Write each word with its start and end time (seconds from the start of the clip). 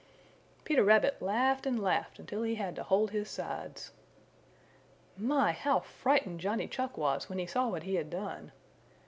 Peter 0.63 0.83
Rabbit 0.83 1.21
laughed 1.21 1.67
and 1.67 1.79
laughed 1.79 2.17
until 2.17 2.41
he 2.41 2.55
had 2.55 2.75
to 2.75 2.81
hold 2.81 3.11
his 3.11 3.29
sides. 3.29 3.91
My, 5.15 5.51
how 5.51 5.81
frightened 5.81 6.39
Johnny 6.39 6.65
Chuck 6.67 6.97
was 6.97 7.29
when 7.29 7.37
he 7.37 7.45
saw 7.45 7.67
what 7.67 7.83
he 7.83 7.93
had 7.93 8.09
done! 8.09 8.51